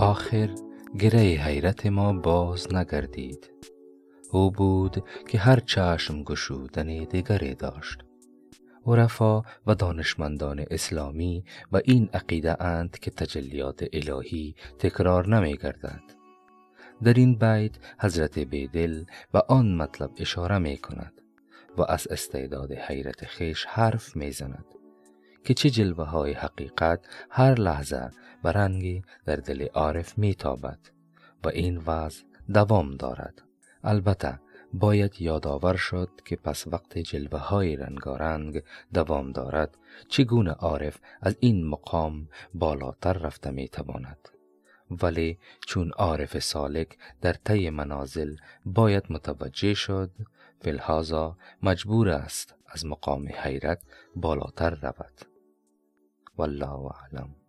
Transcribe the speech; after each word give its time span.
آخر 0.00 0.50
گره 0.98 1.20
حیرت 1.20 1.86
ما 1.86 2.12
باز 2.12 2.74
نگردید. 2.74 3.50
او 4.30 4.50
بود 4.50 5.04
که 5.28 5.38
هر 5.38 5.60
چشم 5.60 6.22
گشودن 6.22 6.86
دگری 6.86 7.54
داشت. 7.54 8.04
عرفا 8.86 9.42
و 9.66 9.74
دانشمندان 9.74 10.64
اسلامی 10.70 11.44
و 11.72 11.80
این 11.84 12.08
عقیده 12.14 12.62
اند 12.62 12.98
که 12.98 13.10
تجلیات 13.10 13.84
الهی 13.92 14.54
تکرار 14.78 15.28
نمی 15.28 15.56
گردد 15.56 16.02
در 17.02 17.14
این 17.14 17.34
بیت 17.34 17.72
حضرت 17.98 18.38
بیدل 18.38 19.04
و 19.34 19.42
آن 19.48 19.76
مطلب 19.76 20.10
اشاره 20.16 20.58
می 20.58 20.76
کند 20.76 21.20
و 21.78 21.82
از 21.82 22.06
استعداد 22.10 22.72
حیرت 22.72 23.24
خیش 23.24 23.64
حرف 23.64 24.16
می 24.16 24.32
زند 24.32 24.79
که 25.50 25.54
چه 25.54 25.70
جلوه 25.70 26.04
های 26.04 26.32
حقیقت 26.32 27.00
هر 27.30 27.54
لحظه 27.54 28.10
و 28.44 28.48
رنگی 28.48 29.02
در 29.24 29.36
دل 29.36 29.66
عارف 29.74 30.18
می 30.18 30.34
تابد 30.34 30.78
و 31.44 31.48
این 31.48 31.78
وضع 31.86 32.24
دوام 32.54 32.96
دارد. 32.96 33.42
البته 33.84 34.40
باید 34.72 35.22
یادآور 35.22 35.76
شد 35.76 36.10
که 36.24 36.36
پس 36.36 36.66
وقت 36.66 36.98
جلوه 36.98 37.38
های 37.38 37.76
رنگارنگ 37.76 38.62
دوام 38.94 39.32
دارد 39.32 39.76
چگونه 40.08 40.50
عارف 40.50 40.98
از 41.20 41.36
این 41.40 41.66
مقام 41.66 42.28
بالاتر 42.54 43.12
رفته 43.12 43.50
می 43.50 43.68
تواند 43.68 44.28
ولی 44.90 45.38
چون 45.66 45.90
عارف 45.90 46.38
سالک 46.38 46.98
در 47.20 47.32
طی 47.32 47.70
منازل 47.70 48.36
باید 48.64 49.04
متوجه 49.10 49.74
شد 49.74 50.10
فلحاظا 50.60 51.36
مجبور 51.62 52.08
است 52.08 52.54
از 52.66 52.86
مقام 52.86 53.28
حیرت 53.34 53.82
بالاتر 54.16 54.70
رود. 54.70 55.30
والله 56.40 56.90
أعلم. 56.90 57.39